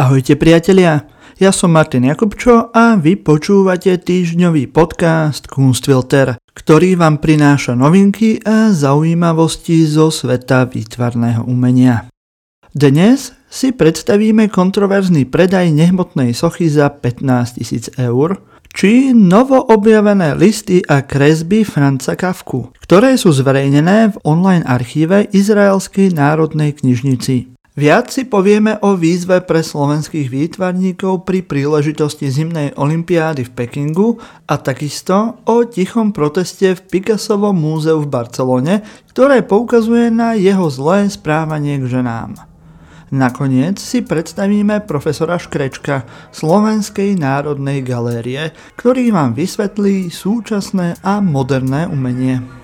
Ahojte 0.00 0.32
priatelia, 0.32 1.04
ja 1.36 1.52
som 1.52 1.76
Martin 1.76 2.08
Jakubčo 2.08 2.72
a 2.72 2.96
vy 2.96 3.20
počúvate 3.20 4.00
týždňový 4.00 4.72
podcast 4.72 5.44
Kunstfilter, 5.44 6.40
ktorý 6.56 6.96
vám 6.96 7.20
prináša 7.20 7.76
novinky 7.76 8.40
a 8.40 8.72
zaujímavosti 8.72 9.84
zo 9.84 10.08
sveta 10.08 10.64
výtvarného 10.72 11.44
umenia. 11.44 12.08
Dnes 12.72 13.36
si 13.52 13.76
predstavíme 13.76 14.48
kontroverzný 14.48 15.28
predaj 15.28 15.68
nehmotnej 15.68 16.32
sochy 16.32 16.72
za 16.72 16.88
15 16.88 17.60
000 17.60 18.00
eur, 18.00 18.40
či 18.72 19.12
novo 19.12 19.60
objavené 19.60 20.32
listy 20.32 20.80
a 20.80 21.04
kresby 21.04 21.60
Franca 21.68 22.16
Kafku, 22.16 22.72
ktoré 22.88 23.20
sú 23.20 23.36
zverejnené 23.36 24.16
v 24.16 24.20
online 24.24 24.64
archíve 24.64 25.28
Izraelskej 25.28 26.16
národnej 26.16 26.72
knižnici. 26.72 27.59
Viac 27.80 28.12
si 28.12 28.28
povieme 28.28 28.76
o 28.84 28.92
výzve 28.92 29.40
pre 29.40 29.64
slovenských 29.64 30.28
výtvarníkov 30.28 31.24
pri 31.24 31.40
príležitosti 31.40 32.28
zimnej 32.28 32.76
olympiády 32.76 33.48
v 33.48 33.54
Pekingu 33.56 34.20
a 34.44 34.60
takisto 34.60 35.40
o 35.48 35.64
tichom 35.64 36.12
proteste 36.12 36.76
v 36.76 36.80
Picassovom 36.84 37.56
múzeu 37.56 38.04
v 38.04 38.12
Barcelone, 38.12 38.84
ktoré 39.08 39.40
poukazuje 39.40 40.12
na 40.12 40.36
jeho 40.36 40.68
zlé 40.68 41.08
správanie 41.08 41.80
k 41.80 41.88
ženám. 41.88 42.44
Nakoniec 43.16 43.80
si 43.80 44.04
predstavíme 44.04 44.84
profesora 44.84 45.40
Škrečka 45.40 46.04
Slovenskej 46.36 47.16
národnej 47.16 47.80
galérie, 47.80 48.52
ktorý 48.76 49.08
vám 49.08 49.32
vysvetlí 49.32 50.12
súčasné 50.12 51.00
a 51.00 51.24
moderné 51.24 51.88
umenie. 51.88 52.59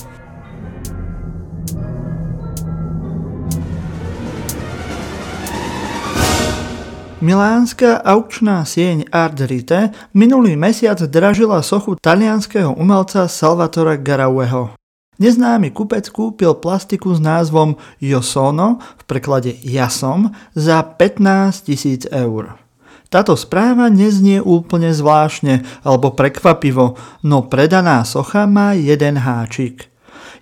Milánska 7.16 7.97
aukčná 8.05 8.69
sieň 8.69 9.09
Art 9.09 9.41
Rite 9.41 9.88
minulý 10.12 10.52
mesiac 10.52 11.01
dražila 11.01 11.65
sochu 11.65 11.96
talianského 11.96 12.77
umelca 12.77 13.24
Salvatora 13.24 13.96
Garaueho. 13.96 14.77
Neznámy 15.16 15.73
kupec 15.73 16.13
kúpil 16.13 16.52
plastiku 16.60 17.16
s 17.16 17.21
názvom 17.24 17.80
Josono, 18.05 18.85
v 19.01 19.02
preklade 19.09 19.57
Jasom, 19.65 20.29
za 20.52 20.85
15 20.85 21.65
tisíc 21.65 22.05
eur. 22.13 22.60
Táto 23.09 23.33
správa 23.33 23.88
neznie 23.88 24.45
úplne 24.45 24.93
zvláštne 24.93 25.65
alebo 25.88 26.12
prekvapivo, 26.12 27.01
no 27.24 27.49
predaná 27.49 28.05
socha 28.05 28.45
má 28.45 28.77
jeden 28.77 29.24
háčik. 29.24 29.88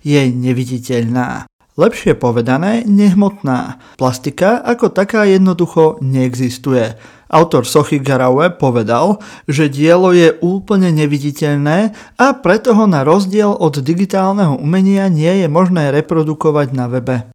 Je 0.03 0.27
neviditeľná. 0.27 1.47
Lepšie 1.75 2.15
povedané, 2.15 2.87
nehmotná. 2.87 3.83
Plastika 3.99 4.63
ako 4.63 4.95
taká 4.95 5.27
jednoducho 5.27 5.99
neexistuje. 5.99 6.95
Autor 7.27 7.67
sochy 7.67 7.99
Garaue 7.99 8.47
povedal, 8.47 9.19
že 9.43 9.67
dielo 9.67 10.15
je 10.15 10.39
úplne 10.39 10.95
neviditeľné 10.95 11.91
a 12.15 12.27
preto 12.39 12.71
ho 12.79 12.87
na 12.87 13.03
rozdiel 13.03 13.51
od 13.51 13.83
digitálneho 13.83 14.55
umenia 14.55 15.11
nie 15.11 15.43
je 15.43 15.51
možné 15.51 15.91
reprodukovať 15.91 16.67
na 16.71 16.87
webe. 16.87 17.27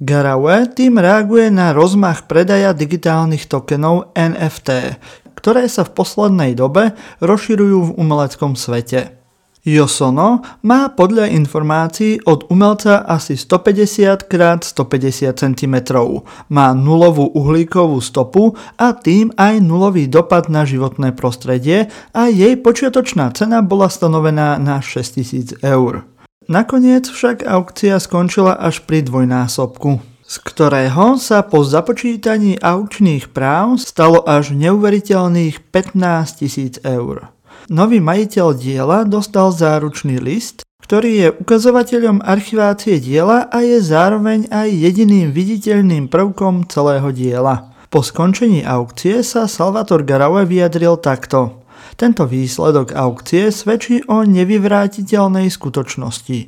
Garaue 0.00 0.72
tým 0.72 0.96
reaguje 0.96 1.52
na 1.52 1.76
rozmach 1.76 2.24
predaja 2.24 2.72
digitálnych 2.72 3.44
tokenov 3.44 4.16
NFT, 4.16 4.96
ktoré 5.36 5.68
sa 5.68 5.84
v 5.84 5.92
poslednej 5.92 6.56
dobe 6.56 6.96
rozširujú 7.20 7.92
v 7.92 7.94
umeleckom 8.00 8.56
svete. 8.56 9.21
Yosono 9.62 10.42
má 10.66 10.90
podľa 10.90 11.30
informácií 11.30 12.26
od 12.26 12.50
umelca 12.50 13.06
asi 13.06 13.38
150 13.38 14.26
x 14.26 14.74
150 14.74 15.38
cm. 15.38 15.76
Má 16.50 16.74
nulovú 16.74 17.30
uhlíkovú 17.30 18.02
stopu 18.02 18.58
a 18.74 18.90
tým 18.90 19.30
aj 19.38 19.62
nulový 19.62 20.10
dopad 20.10 20.50
na 20.50 20.66
životné 20.66 21.14
prostredie 21.14 21.86
a 22.10 22.26
jej 22.26 22.58
počiatočná 22.58 23.30
cena 23.38 23.62
bola 23.62 23.86
stanovená 23.86 24.58
na 24.58 24.82
6000 24.82 25.62
eur. 25.62 26.10
Nakoniec 26.50 27.06
však 27.06 27.46
aukcia 27.46 28.02
skončila 28.02 28.58
až 28.58 28.82
pri 28.82 29.06
dvojnásobku 29.06 30.12
z 30.32 30.40
ktorého 30.48 31.20
sa 31.20 31.44
po 31.44 31.60
započítaní 31.60 32.56
aukčných 32.56 33.36
práv 33.36 33.76
stalo 33.76 34.24
až 34.24 34.56
neuveriteľných 34.56 35.60
15 35.68 36.40
tisíc 36.40 36.80
eur. 36.80 37.28
Nový 37.70 38.02
majiteľ 38.02 38.58
diela 38.58 39.06
dostal 39.06 39.54
záručný 39.54 40.18
list, 40.18 40.66
ktorý 40.82 41.10
je 41.14 41.28
ukazovateľom 41.30 42.18
archivácie 42.26 42.98
diela 42.98 43.46
a 43.46 43.62
je 43.62 43.78
zároveň 43.78 44.50
aj 44.50 44.66
jediným 44.66 45.30
viditeľným 45.30 46.10
prvkom 46.10 46.66
celého 46.66 47.14
diela. 47.14 47.70
Po 47.86 48.02
skončení 48.02 48.66
aukcie 48.66 49.22
sa 49.22 49.46
Salvator 49.46 50.02
Garaue 50.02 50.42
vyjadril 50.42 50.98
takto. 50.98 51.62
Tento 51.94 52.26
výsledok 52.26 52.98
aukcie 52.98 53.54
svedčí 53.54 54.02
o 54.10 54.26
nevyvrátiteľnej 54.26 55.46
skutočnosti. 55.46 56.38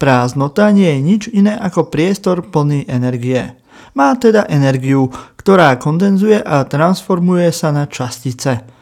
Prázdnota 0.00 0.72
nie 0.72 0.88
je 0.88 1.00
nič 1.04 1.22
iné 1.28 1.54
ako 1.60 1.92
priestor 1.92 2.40
plný 2.46 2.88
energie. 2.88 3.58
Má 3.94 4.16
teda 4.16 4.48
energiu, 4.48 5.12
ktorá 5.36 5.76
kondenzuje 5.76 6.40
a 6.40 6.64
transformuje 6.64 7.52
sa 7.52 7.68
na 7.68 7.84
častice. 7.84 8.73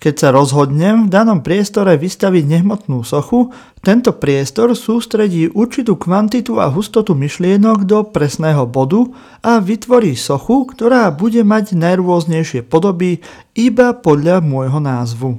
Keď 0.00 0.14
sa 0.16 0.28
rozhodnem 0.32 1.06
v 1.06 1.12
danom 1.12 1.44
priestore 1.44 1.92
vystaviť 2.00 2.48
nehmotnú 2.48 3.04
sochu, 3.04 3.52
tento 3.84 4.16
priestor 4.16 4.72
sústredí 4.72 5.52
určitú 5.52 6.00
kvantitu 6.00 6.56
a 6.56 6.72
hustotu 6.72 7.12
myšlienok 7.12 7.84
do 7.84 8.08
presného 8.08 8.64
bodu 8.64 9.12
a 9.44 9.60
vytvorí 9.60 10.16
sochu, 10.16 10.64
ktorá 10.72 11.12
bude 11.12 11.44
mať 11.44 11.76
najrôznejšie 11.76 12.64
podoby 12.64 13.20
iba 13.52 13.92
podľa 13.92 14.40
môjho 14.40 14.80
názvu. 14.80 15.36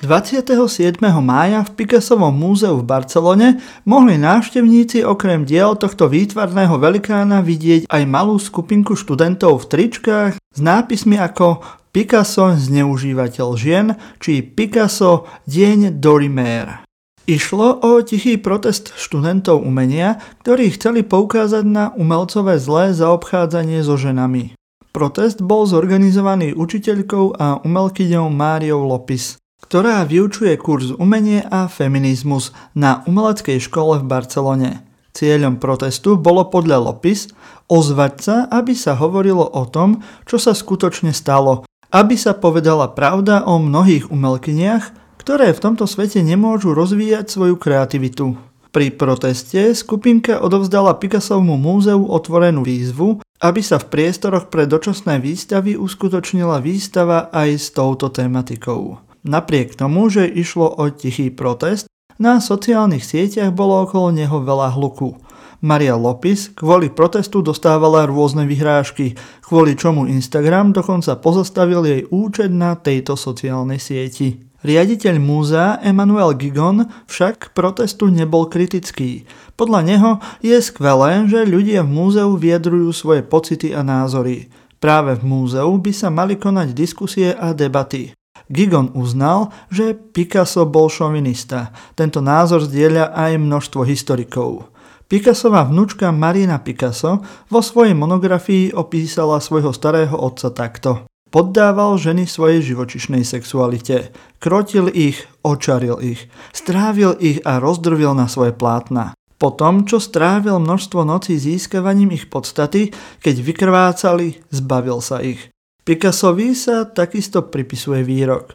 27. 0.00 0.96
mája 1.20 1.60
v 1.60 1.70
Picassovom 1.76 2.32
múzeu 2.32 2.80
v 2.80 2.88
Barcelone 2.88 3.60
mohli 3.84 4.16
návštevníci 4.16 5.04
okrem 5.04 5.44
diel 5.44 5.76
tohto 5.76 6.08
výtvarného 6.08 6.72
velikána 6.80 7.44
vidieť 7.44 7.84
aj 7.84 8.02
malú 8.08 8.40
skupinku 8.40 8.96
študentov 8.96 9.60
v 9.60 9.68
tričkách 9.68 10.32
s 10.40 10.60
nápismi 10.64 11.20
ako 11.20 11.60
Picasso 11.92 12.48
zneužívateľ 12.48 13.48
žien 13.60 13.86
či 14.24 14.40
Picasso 14.40 15.28
deň 15.44 16.00
Dorimer. 16.00 16.80
Išlo 17.28 17.84
o 17.84 18.00
tichý 18.00 18.40
protest 18.40 18.96
študentov 18.96 19.60
umenia, 19.60 20.16
ktorí 20.40 20.80
chceli 20.80 21.04
poukázať 21.04 21.68
na 21.68 21.92
umelcové 21.92 22.56
zlé 22.56 22.96
zaobchádzanie 22.96 23.84
so 23.84 24.00
ženami. 24.00 24.56
Protest 24.96 25.44
bol 25.44 25.68
zorganizovaný 25.68 26.56
učiteľkou 26.56 27.36
a 27.36 27.60
umelkyňou 27.68 28.32
Máriou 28.32 28.88
Lopis 28.88 29.36
ktorá 29.70 30.02
vyučuje 30.02 30.58
kurz 30.58 30.90
umenie 30.98 31.46
a 31.46 31.70
feminizmus 31.70 32.50
na 32.74 33.06
umeleckej 33.06 33.62
škole 33.62 34.02
v 34.02 34.08
Barcelone. 34.10 34.82
Cieľom 35.14 35.62
protestu 35.62 36.18
bolo 36.18 36.42
podľa 36.50 36.90
Lopis 36.90 37.30
ozvať 37.70 38.14
sa, 38.18 38.36
aby 38.50 38.74
sa 38.74 38.98
hovorilo 38.98 39.46
o 39.46 39.62
tom, 39.70 40.02
čo 40.26 40.42
sa 40.42 40.58
skutočne 40.58 41.14
stalo, 41.14 41.62
aby 41.94 42.18
sa 42.18 42.34
povedala 42.34 42.90
pravda 42.90 43.46
o 43.46 43.62
mnohých 43.62 44.10
umelkyniach, 44.10 44.90
ktoré 45.22 45.54
v 45.54 45.62
tomto 45.62 45.86
svete 45.86 46.18
nemôžu 46.18 46.74
rozvíjať 46.74 47.30
svoju 47.30 47.54
kreativitu. 47.54 48.34
Pri 48.74 48.90
proteste 48.90 49.70
skupinka 49.70 50.42
odovzdala 50.42 50.98
Picassovmu 50.98 51.54
múzeu 51.54 52.10
otvorenú 52.10 52.66
výzvu, 52.66 53.22
aby 53.38 53.62
sa 53.62 53.78
v 53.78 53.86
priestoroch 53.86 54.50
pre 54.50 54.66
dočasné 54.66 55.22
výstavy 55.22 55.78
uskutočnila 55.78 56.58
výstava 56.58 57.30
aj 57.30 57.48
s 57.54 57.66
touto 57.70 58.10
tematikou. 58.10 59.09
Napriek 59.20 59.76
tomu, 59.76 60.08
že 60.08 60.24
išlo 60.24 60.72
o 60.80 60.88
tichý 60.88 61.28
protest, 61.28 61.90
na 62.20 62.36
sociálnych 62.36 63.00
sieťach 63.00 63.56
bolo 63.56 63.88
okolo 63.88 64.12
neho 64.12 64.44
veľa 64.44 64.76
hluku. 64.76 65.16
Maria 65.60 65.96
Lopis 65.96 66.48
kvôli 66.52 66.88
protestu 66.88 67.44
dostávala 67.44 68.08
rôzne 68.08 68.48
vyhrážky, 68.48 69.16
kvôli 69.44 69.76
čomu 69.76 70.08
Instagram 70.08 70.72
dokonca 70.72 71.20
pozastavil 71.20 71.84
jej 71.84 72.02
účet 72.08 72.48
na 72.48 72.76
tejto 72.76 73.16
sociálnej 73.16 73.76
sieti. 73.76 74.40
Riaditeľ 74.60 75.16
múzea 75.16 75.80
Emmanuel 75.80 76.36
Gigon 76.36 76.84
však 77.08 77.56
protestu 77.56 78.12
nebol 78.12 78.52
kritický. 78.52 79.24
Podľa 79.56 79.80
neho 79.84 80.10
je 80.44 80.60
skvelé, 80.60 81.24
že 81.24 81.48
ľudia 81.48 81.80
v 81.84 81.92
múzeu 81.92 82.36
vyjadrujú 82.36 82.92
svoje 82.92 83.24
pocity 83.24 83.72
a 83.72 83.80
názory. 83.80 84.52
Práve 84.76 85.16
v 85.16 85.24
múzeu 85.24 85.72
by 85.76 85.92
sa 85.96 86.12
mali 86.12 86.36
konať 86.36 86.76
diskusie 86.76 87.32
a 87.32 87.56
debaty. 87.56 88.12
Gigon 88.50 88.90
uznal, 88.98 89.54
že 89.70 89.94
Picasso 89.94 90.66
bol 90.66 90.90
šovinista. 90.90 91.70
Tento 91.94 92.18
názor 92.18 92.66
zdieľa 92.66 93.14
aj 93.14 93.38
množstvo 93.38 93.86
historikov. 93.86 94.66
Picassová 95.06 95.62
vnúčka 95.66 96.10
Marina 96.10 96.58
Picasso 96.58 97.22
vo 97.46 97.62
svojej 97.62 97.94
monografii 97.94 98.74
opísala 98.74 99.38
svojho 99.38 99.70
starého 99.70 100.18
otca 100.18 100.50
takto. 100.50 101.06
Poddával 101.30 101.94
ženy 101.94 102.26
svojej 102.26 102.74
živočišnej 102.74 103.22
sexualite. 103.22 104.10
Krotil 104.42 104.90
ich, 104.90 105.30
očaril 105.46 106.02
ich, 106.02 106.26
strávil 106.50 107.14
ich 107.22 107.38
a 107.46 107.62
rozdrvil 107.62 108.18
na 108.18 108.26
svoje 108.26 108.50
plátna. 108.50 109.14
Po 109.38 109.54
tom, 109.54 109.86
čo 109.86 110.02
strávil 110.02 110.58
množstvo 110.58 111.06
nocí 111.06 111.38
získavaním 111.38 112.12
ich 112.18 112.26
podstaty, 112.26 112.90
keď 113.22 113.34
vykrvácali, 113.46 114.42
zbavil 114.50 114.98
sa 114.98 115.22
ich. 115.22 115.54
Picassovi 115.90 116.54
sa 116.54 116.86
takisto 116.86 117.50
pripisuje 117.50 118.06
výrok. 118.06 118.54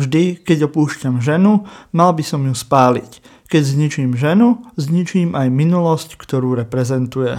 Vždy, 0.00 0.40
keď 0.40 0.72
opúšťam 0.72 1.20
ženu, 1.20 1.68
mal 1.92 2.16
by 2.16 2.24
som 2.24 2.40
ju 2.48 2.56
spáliť. 2.56 3.20
Keď 3.52 3.62
zničím 3.68 4.16
ženu, 4.16 4.64
zničím 4.80 5.36
aj 5.36 5.52
minulosť, 5.52 6.16
ktorú 6.16 6.56
reprezentuje. 6.56 7.36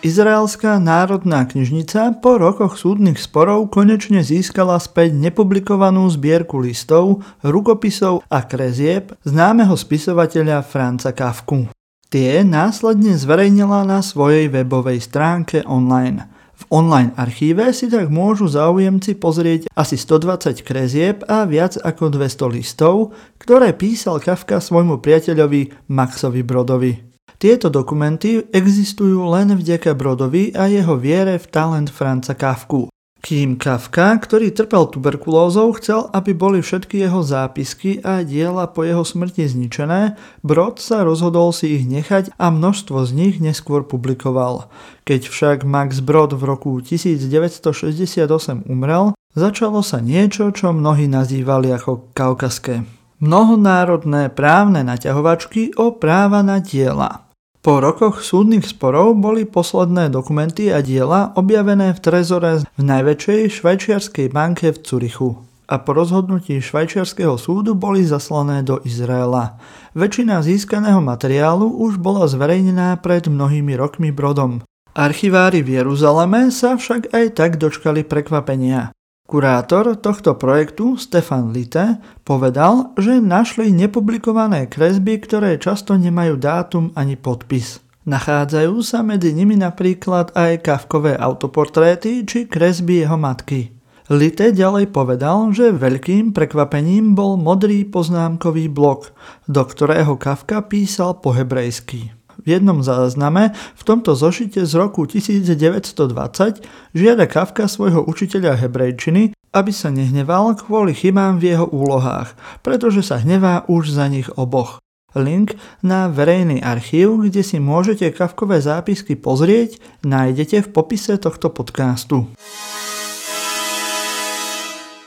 Izraelská 0.00 0.80
národná 0.80 1.44
knižnica 1.44 2.24
po 2.24 2.40
rokoch 2.40 2.80
súdnych 2.80 3.20
sporov 3.20 3.68
konečne 3.68 4.24
získala 4.24 4.80
späť 4.80 5.12
nepublikovanú 5.12 6.08
zbierku 6.08 6.56
listov, 6.56 7.20
rukopisov 7.44 8.24
a 8.32 8.48
krezieb 8.48 9.12
známeho 9.28 9.76
spisovateľa 9.76 10.64
Franca 10.64 11.12
Kafku. 11.12 11.68
Tie 12.10 12.42
následne 12.42 13.14
zverejnila 13.14 13.86
na 13.86 14.02
svojej 14.02 14.50
webovej 14.50 14.98
stránke 14.98 15.62
online. 15.62 16.26
V 16.58 16.66
online 16.74 17.14
archíve 17.14 17.70
si 17.70 17.86
tak 17.86 18.10
môžu 18.10 18.50
záujemci 18.50 19.14
pozrieť 19.14 19.70
asi 19.78 19.94
120 19.94 20.58
krezieb 20.66 21.22
a 21.30 21.46
viac 21.46 21.78
ako 21.78 22.10
200 22.10 22.50
listov, 22.50 23.14
ktoré 23.38 23.78
písal 23.78 24.18
Kafka 24.18 24.58
svojmu 24.58 24.98
priateľovi 24.98 25.86
Maxovi 25.86 26.42
Brodovi. 26.42 26.98
Tieto 27.38 27.70
dokumenty 27.70 28.42
existujú 28.42 29.30
len 29.30 29.54
vďaka 29.54 29.94
Brodovi 29.94 30.50
a 30.50 30.66
jeho 30.66 30.98
viere 30.98 31.38
v 31.38 31.46
talent 31.46 31.94
Franca 31.94 32.34
Kafku. 32.34 32.90
Kým 33.20 33.60
Kafka, 33.60 34.16
ktorý 34.16 34.48
trpel 34.48 34.88
tuberkulózou, 34.88 35.76
chcel, 35.76 36.08
aby 36.16 36.32
boli 36.32 36.64
všetky 36.64 37.04
jeho 37.04 37.20
zápisky 37.20 38.00
a 38.00 38.24
diela 38.24 38.64
po 38.64 38.80
jeho 38.80 39.04
smrti 39.04 39.44
zničené, 39.44 40.16
Brod 40.40 40.80
sa 40.80 41.04
rozhodol 41.04 41.52
si 41.52 41.76
ich 41.76 41.84
nechať 41.84 42.32
a 42.40 42.48
množstvo 42.48 43.04
z 43.04 43.10
nich 43.12 43.34
neskôr 43.36 43.84
publikoval. 43.84 44.72
Keď 45.04 45.28
však 45.28 45.68
Max 45.68 46.00
Brod 46.00 46.32
v 46.32 46.48
roku 46.48 46.80
1968 46.80 48.64
umrel, 48.64 49.12
začalo 49.36 49.84
sa 49.84 50.00
niečo, 50.00 50.48
čo 50.48 50.72
mnohí 50.72 51.04
nazývali 51.04 51.76
ako 51.76 52.10
kaukaské. 52.16 52.88
Mnohonárodné 53.20 54.32
právne 54.32 54.80
naťahovačky 54.80 55.76
o 55.76 55.92
práva 55.92 56.40
na 56.40 56.56
diela. 56.56 57.29
Po 57.60 57.76
rokoch 57.76 58.24
súdnych 58.24 58.64
sporov 58.64 59.20
boli 59.20 59.44
posledné 59.44 60.08
dokumenty 60.08 60.72
a 60.72 60.80
diela 60.80 61.36
objavené 61.36 61.92
v 61.92 62.00
trezore 62.00 62.64
v 62.64 62.80
najväčšej 62.80 63.40
švajčiarskej 63.60 64.32
banke 64.32 64.72
v 64.72 64.80
Curychu 64.80 65.50
a 65.70 65.78
po 65.78 65.94
rozhodnutí 65.94 66.58
švajčiarského 66.58 67.38
súdu 67.38 67.78
boli 67.78 68.02
zaslané 68.02 68.66
do 68.66 68.82
Izraela. 68.82 69.62
Väčšina 69.94 70.42
získaného 70.42 70.98
materiálu 70.98 71.70
už 71.70 72.02
bola 72.02 72.26
zverejnená 72.26 72.98
pred 72.98 73.30
mnohými 73.30 73.78
rokmi 73.78 74.10
brodom. 74.10 74.66
Archivári 74.90 75.62
v 75.62 75.78
Jeruzaleme 75.78 76.50
sa 76.50 76.74
však 76.74 77.14
aj 77.14 77.24
tak 77.38 77.50
dočkali 77.62 78.02
prekvapenia. 78.02 78.90
Kurátor 79.30 79.94
tohto 79.94 80.34
projektu 80.34 80.98
Stefan 80.98 81.54
Lite 81.54 82.02
povedal, 82.26 82.90
že 82.98 83.22
našli 83.22 83.70
nepublikované 83.70 84.66
kresby, 84.66 85.22
ktoré 85.22 85.54
často 85.54 85.94
nemajú 85.94 86.34
dátum 86.34 86.90
ani 86.98 87.14
podpis. 87.14 87.78
Nachádzajú 88.10 88.74
sa 88.82 89.06
medzi 89.06 89.30
nimi 89.30 89.54
napríklad 89.54 90.34
aj 90.34 90.66
kavkové 90.66 91.14
autoportréty 91.14 92.26
či 92.26 92.50
kresby 92.50 93.06
jeho 93.06 93.14
matky. 93.14 93.70
Lite 94.10 94.50
ďalej 94.50 94.90
povedal, 94.90 95.54
že 95.54 95.70
veľkým 95.78 96.34
prekvapením 96.34 97.14
bol 97.14 97.38
modrý 97.38 97.86
poznámkový 97.86 98.66
blok, 98.66 99.14
do 99.46 99.62
ktorého 99.62 100.18
Kafka 100.18 100.66
písal 100.66 101.22
po 101.22 101.30
hebrejsky. 101.30 102.10
V 102.40 102.46
jednom 102.48 102.80
zázname 102.80 103.52
v 103.56 103.82
tomto 103.84 104.16
zošite 104.16 104.64
z 104.64 104.72
roku 104.74 105.04
1920 105.04 106.64
žiada 106.96 107.24
Kafka 107.28 107.68
svojho 107.68 108.04
učiteľa 108.08 108.56
hebrejčiny, 108.64 109.36
aby 109.52 109.72
sa 109.74 109.90
nehneval 109.90 110.56
kvôli 110.56 110.94
chybám 110.94 111.42
v 111.42 111.54
jeho 111.54 111.66
úlohách, 111.68 112.32
pretože 112.64 113.02
sa 113.04 113.20
hnevá 113.20 113.66
už 113.66 113.92
za 113.92 114.06
nich 114.08 114.30
oboch. 114.38 114.80
Link 115.18 115.58
na 115.82 116.06
verejný 116.06 116.62
archív, 116.62 117.26
kde 117.26 117.42
si 117.42 117.58
môžete 117.58 118.14
kavkové 118.14 118.62
zápisky 118.62 119.18
pozrieť, 119.18 119.82
nájdete 120.06 120.62
v 120.64 120.68
popise 120.70 121.18
tohto 121.18 121.50
podcastu. 121.50 122.30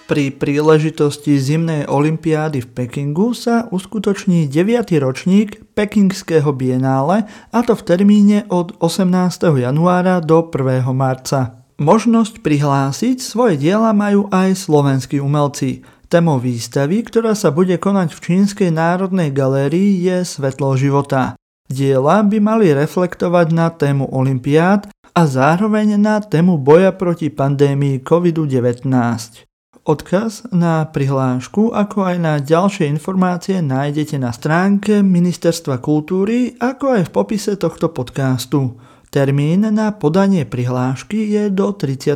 Pri 0.04 0.36
príležitosti 0.36 1.40
zimnej 1.40 1.88
olympiády 1.88 2.60
v 2.60 2.68
Pekingu 2.76 3.32
sa 3.32 3.72
uskutoční 3.72 4.52
9. 4.52 5.00
ročník 5.00 5.64
Pekingského 5.80 6.52
bienále 6.52 7.24
a 7.56 7.60
to 7.64 7.72
v 7.72 7.88
termíne 7.88 8.44
od 8.52 8.76
18. 8.84 9.08
januára 9.64 10.20
do 10.20 10.44
1. 10.52 10.84
marca. 10.92 11.64
Možnosť 11.80 12.44
prihlásiť 12.44 13.24
svoje 13.24 13.56
diela 13.56 13.96
majú 13.96 14.28
aj 14.28 14.68
slovenskí 14.68 15.24
umelci. 15.24 15.88
Témou 16.12 16.36
výstavy, 16.36 17.00
ktorá 17.08 17.32
sa 17.32 17.56
bude 17.56 17.80
konať 17.80 18.12
v 18.12 18.20
Čínskej 18.20 18.76
národnej 18.76 19.32
galérii 19.32 20.04
je 20.04 20.28
Svetlo 20.28 20.76
života. 20.76 21.40
Diela 21.72 22.28
by 22.28 22.44
mali 22.44 22.76
reflektovať 22.76 23.56
na 23.56 23.72
tému 23.72 24.12
olympiád 24.12 24.92
a 25.16 25.22
zároveň 25.24 25.96
na 25.96 26.20
tému 26.20 26.60
boja 26.60 26.92
proti 26.92 27.32
pandémii 27.32 28.04
COVID-19. 28.04 28.84
Odkaz 29.84 30.48
na 30.56 30.88
prihlášku, 30.88 31.76
ako 31.76 32.08
aj 32.08 32.16
na 32.16 32.40
ďalšie 32.40 32.88
informácie 32.88 33.60
nájdete 33.60 34.16
na 34.16 34.32
stránke 34.32 35.04
Ministerstva 35.04 35.84
kultúry, 35.84 36.56
ako 36.56 36.96
aj 36.96 37.02
v 37.04 37.12
popise 37.12 37.60
tohto 37.60 37.92
podcastu. 37.92 38.80
Termín 39.12 39.68
na 39.76 39.92
podanie 39.92 40.48
prihlášky 40.48 41.28
je 41.36 41.52
do 41.52 41.76
31. 41.76 42.16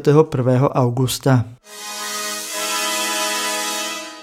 augusta. 0.72 1.44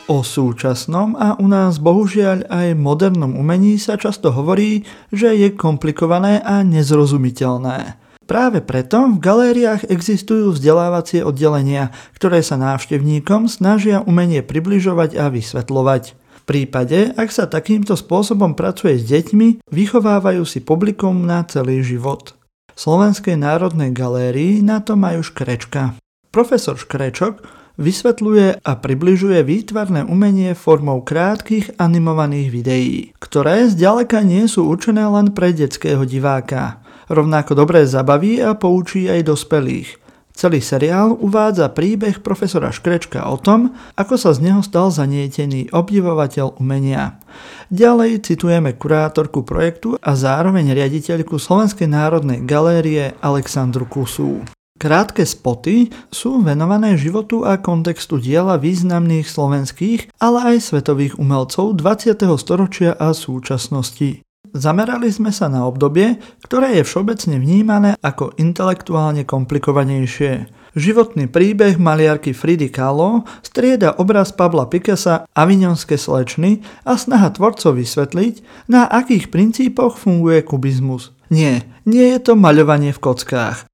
O 0.08 0.24
súčasnom 0.24 1.12
a 1.12 1.36
u 1.36 1.44
nás 1.44 1.76
bohužiaľ 1.76 2.48
aj 2.48 2.72
modernom 2.80 3.36
umení 3.36 3.76
sa 3.76 4.00
často 4.00 4.32
hovorí, 4.32 4.88
že 5.12 5.36
je 5.36 5.52
komplikované 5.52 6.40
a 6.40 6.64
nezrozumiteľné. 6.64 8.03
Práve 8.24 8.64
preto 8.64 9.04
v 9.12 9.20
galériách 9.20 9.84
existujú 9.92 10.56
vzdelávacie 10.56 11.20
oddelenia, 11.20 11.92
ktoré 12.16 12.40
sa 12.40 12.56
návštevníkom 12.56 13.52
snažia 13.52 14.00
umenie 14.00 14.40
približovať 14.40 15.20
a 15.20 15.28
vysvetľovať. 15.28 16.16
V 16.16 16.42
prípade, 16.48 17.12
ak 17.20 17.28
sa 17.28 17.44
takýmto 17.44 17.92
spôsobom 17.96 18.56
pracuje 18.56 18.96
s 18.96 19.04
deťmi, 19.08 19.68
vychovávajú 19.68 20.44
si 20.48 20.64
publikum 20.64 21.28
na 21.28 21.44
celý 21.44 21.84
život. 21.84 22.32
V 22.72 22.78
Slovenskej 22.80 23.36
národnej 23.36 23.92
galérii 23.92 24.64
na 24.64 24.80
to 24.80 24.96
majú 24.96 25.20
Škrečka. 25.20 26.00
Profesor 26.32 26.80
Škrečok 26.80 27.44
vysvetľuje 27.76 28.64
a 28.64 28.72
približuje 28.78 29.40
výtvarné 29.44 30.06
umenie 30.06 30.56
formou 30.56 31.04
krátkých 31.04 31.76
animovaných 31.76 32.48
videí, 32.48 32.94
ktoré 33.20 33.68
zďaleka 33.68 34.24
nie 34.24 34.48
sú 34.48 34.64
určené 34.64 35.04
len 35.06 35.32
pre 35.34 35.52
detského 35.52 36.02
diváka. 36.08 36.83
Rovnako 37.08 37.52
dobré 37.54 37.84
zabaví 37.84 38.40
a 38.40 38.56
poučí 38.56 39.08
aj 39.08 39.28
dospelých. 39.28 40.04
Celý 40.34 40.58
seriál 40.58 41.14
uvádza 41.14 41.70
príbeh 41.70 42.18
profesora 42.18 42.74
Škrečka 42.74 43.22
o 43.30 43.38
tom, 43.38 43.70
ako 43.94 44.18
sa 44.18 44.34
z 44.34 44.50
neho 44.50 44.66
stal 44.66 44.90
zanietený 44.90 45.70
obdivovateľ 45.70 46.58
umenia. 46.58 47.22
Ďalej 47.70 48.26
citujeme 48.26 48.74
kurátorku 48.74 49.46
projektu 49.46 49.94
a 50.02 50.18
zároveň 50.18 50.74
riaditeľku 50.74 51.38
Slovenskej 51.38 51.86
národnej 51.86 52.42
galérie 52.42 53.14
Alexandru 53.22 53.86
Kusu. 53.86 54.42
Krátke 54.74 55.22
spoty 55.22 55.94
sú 56.10 56.42
venované 56.42 56.98
životu 56.98 57.46
a 57.46 57.54
kontextu 57.62 58.18
diela 58.18 58.58
významných 58.58 59.30
slovenských, 59.30 60.18
ale 60.18 60.58
aj 60.58 60.74
svetových 60.74 61.14
umelcov 61.14 61.78
20. 61.78 62.26
storočia 62.34 62.90
a 62.98 63.14
súčasnosti. 63.14 64.23
Zamerali 64.54 65.10
sme 65.10 65.34
sa 65.34 65.50
na 65.50 65.66
obdobie, 65.66 66.22
ktoré 66.46 66.78
je 66.78 66.86
všeobecne 66.86 67.42
vnímané 67.42 67.98
ako 67.98 68.38
intelektuálne 68.38 69.26
komplikovanejšie. 69.26 70.46
Životný 70.78 71.26
príbeh 71.26 71.74
maliarky 71.74 72.30
Fridy 72.30 72.70
Kahlo 72.70 73.26
strieda 73.42 73.98
obraz 73.98 74.30
Pabla 74.30 74.70
Picasa 74.70 75.26
Avignonské 75.34 75.98
slečny 75.98 76.62
a 76.86 76.94
snaha 76.94 77.34
tvorcov 77.34 77.74
vysvetliť, 77.82 78.66
na 78.70 78.86
akých 78.86 79.34
princípoch 79.34 79.98
funguje 79.98 80.46
kubizmus. 80.46 81.10
Nie, 81.34 81.66
nie 81.82 82.14
je 82.14 82.18
to 82.22 82.38
maľovanie 82.38 82.94
v 82.94 83.02
kockách. 83.02 83.66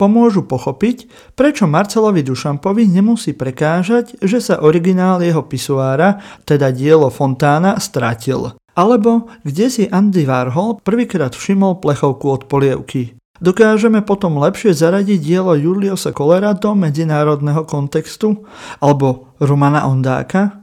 Pomôžu 0.00 0.48
pochopiť, 0.48 1.12
prečo 1.36 1.68
Marcelovi 1.68 2.24
Dušampovi 2.24 2.88
nemusí 2.88 3.36
prekážať, 3.36 4.16
že 4.24 4.40
sa 4.40 4.64
originál 4.64 5.20
jeho 5.20 5.44
pisuára, 5.44 6.24
teda 6.48 6.72
dielo 6.72 7.12
Fontána, 7.12 7.76
stratil. 7.76 8.56
Alebo 8.72 9.28
kde 9.44 9.66
si 9.68 9.84
Andy 9.88 10.24
Warhol 10.24 10.80
prvýkrát 10.80 11.36
všimol 11.36 11.80
plechovku 11.84 12.26
od 12.32 12.42
polievky. 12.48 13.16
Dokážeme 13.42 14.06
potom 14.06 14.38
lepšie 14.38 14.70
zaradiť 14.70 15.18
dielo 15.18 15.58
Juliosa 15.58 16.14
Kolera 16.14 16.54
do 16.54 16.78
medzinárodného 16.78 17.66
kontextu? 17.66 18.46
Alebo 18.78 19.34
Romana 19.42 19.84
Ondáka? 19.90 20.62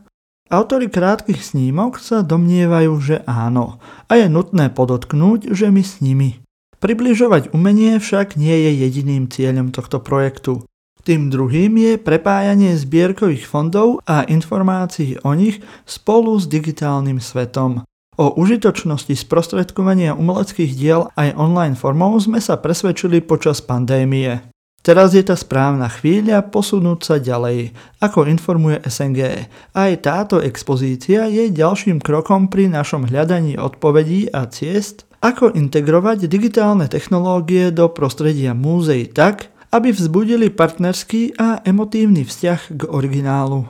Autori 0.50 0.90
krátkych 0.90 1.44
snímok 1.44 2.02
sa 2.02 2.26
domnievajú, 2.26 2.94
že 2.98 3.22
áno. 3.30 3.78
A 4.10 4.18
je 4.18 4.26
nutné 4.32 4.74
podotknúť, 4.74 5.54
že 5.54 5.70
my 5.70 5.84
s 5.86 6.02
nimi. 6.02 6.42
Približovať 6.80 7.52
umenie 7.52 8.00
však 8.00 8.40
nie 8.40 8.56
je 8.66 8.72
jediným 8.88 9.28
cieľom 9.28 9.76
tohto 9.76 10.00
projektu. 10.00 10.64
Tým 11.04 11.28
druhým 11.28 11.76
je 11.76 11.94
prepájanie 12.00 12.80
zbierkových 12.80 13.44
fondov 13.44 14.00
a 14.08 14.24
informácií 14.24 15.20
o 15.22 15.36
nich 15.36 15.60
spolu 15.84 16.40
s 16.40 16.48
digitálnym 16.48 17.20
svetom. 17.20 17.84
O 18.20 18.36
užitočnosti 18.36 19.16
sprostredkovania 19.16 20.12
umeleckých 20.12 20.76
diel 20.76 21.08
aj 21.16 21.40
online 21.40 21.80
formou 21.80 22.20
sme 22.20 22.44
sa 22.44 22.60
presvedčili 22.60 23.24
počas 23.24 23.64
pandémie. 23.64 24.44
Teraz 24.84 25.16
je 25.16 25.24
tá 25.24 25.40
správna 25.40 25.88
chvíľa 25.88 26.44
posunúť 26.52 27.00
sa 27.00 27.16
ďalej, 27.16 27.72
ako 28.04 28.28
informuje 28.28 28.84
SNG. 28.84 29.48
Aj 29.72 29.92
táto 30.04 30.44
expozícia 30.44 31.32
je 31.32 31.48
ďalším 31.48 32.04
krokom 32.04 32.52
pri 32.52 32.68
našom 32.68 33.08
hľadaní 33.08 33.56
odpovedí 33.56 34.28
a 34.36 34.52
ciest, 34.52 35.08
ako 35.24 35.56
integrovať 35.56 36.28
digitálne 36.28 36.92
technológie 36.92 37.72
do 37.72 37.88
prostredia 37.88 38.52
múzeí 38.52 39.08
tak, 39.08 39.48
aby 39.72 39.96
vzbudili 39.96 40.52
partnerský 40.52 41.40
a 41.40 41.64
emotívny 41.64 42.28
vzťah 42.28 42.62
k 42.76 42.82
originálu. 42.84 43.64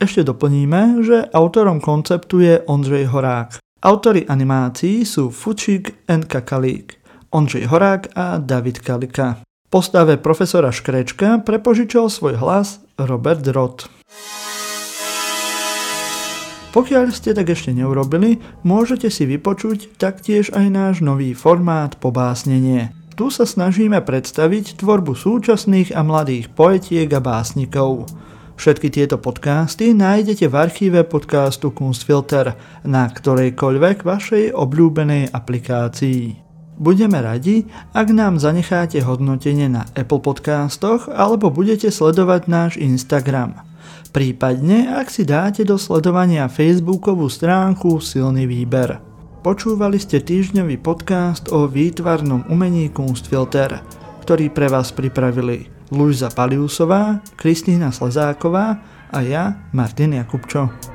Ešte 0.00 0.24
doplníme, 0.24 1.04
že 1.04 1.28
autorom 1.36 1.84
konceptu 1.84 2.40
je 2.40 2.64
Ondřej 2.64 3.04
Horák. 3.12 3.60
Autory 3.80 4.28
animácií 4.28 5.08
sú 5.08 5.32
Fučík 5.32 6.04
and 6.04 6.28
Kakalík, 6.28 7.00
Ondřej 7.32 7.64
Horák 7.64 8.12
a 8.12 8.36
David 8.36 8.84
Kalika. 8.84 9.40
Postave 9.72 10.20
profesora 10.20 10.68
Škrečka 10.68 11.40
prepožičal 11.40 12.12
svoj 12.12 12.36
hlas 12.36 12.84
Robert 13.00 13.40
Roth. 13.48 13.88
Pokiaľ 16.76 17.08
ste 17.08 17.32
tak 17.32 17.56
ešte 17.56 17.72
neurobili, 17.72 18.44
môžete 18.68 19.08
si 19.08 19.24
vypočuť 19.24 19.96
taktiež 19.96 20.52
aj 20.52 20.66
náš 20.68 20.94
nový 21.00 21.32
formát 21.32 21.96
Pobásnenie. 21.96 22.92
Tu 23.16 23.32
sa 23.32 23.48
snažíme 23.48 24.04
predstaviť 24.04 24.76
tvorbu 24.76 25.16
súčasných 25.16 25.96
a 25.96 26.04
mladých 26.04 26.52
poetiek 26.52 27.08
a 27.16 27.20
básnikov. 27.24 28.12
Všetky 28.60 28.92
tieto 28.92 29.16
podcasty 29.16 29.96
nájdete 29.96 30.44
v 30.44 30.54
archíve 30.60 31.00
podcastu 31.08 31.72
Kunstfilter 31.72 32.60
na 32.84 33.08
ktorejkoľvek 33.08 34.04
vašej 34.04 34.52
obľúbenej 34.52 35.32
aplikácii. 35.32 36.36
Budeme 36.76 37.24
radi, 37.24 37.64
ak 37.96 38.12
nám 38.12 38.36
zanecháte 38.36 39.00
hodnotenie 39.00 39.72
na 39.72 39.88
Apple 39.96 40.20
podcastoch 40.20 41.08
alebo 41.08 41.48
budete 41.48 41.88
sledovať 41.88 42.52
náš 42.52 42.76
Instagram. 42.76 43.64
Prípadne, 44.12 44.92
ak 44.92 45.08
si 45.08 45.24
dáte 45.24 45.64
do 45.64 45.80
sledovania 45.80 46.44
Facebookovú 46.52 47.32
stránku 47.32 47.96
Silný 48.04 48.44
výber. 48.44 49.00
Počúvali 49.40 49.96
ste 49.96 50.20
týždňový 50.20 50.84
podcast 50.84 51.48
o 51.48 51.64
výtvarnom 51.64 52.44
umení 52.52 52.92
Kunstfilter, 52.92 53.80
ktorý 54.20 54.52
pre 54.52 54.68
vás 54.68 54.92
pripravili 54.92 55.69
Luisa 55.90 56.30
Paliusová, 56.30 57.20
Kristýna 57.36 57.90
Slezáková 57.90 58.76
a 59.10 59.20
ja, 59.20 59.54
Martin 59.72 60.14
Jakubčo. 60.14 60.89